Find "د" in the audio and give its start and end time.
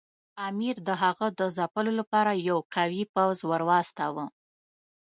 0.87-0.89, 1.39-1.41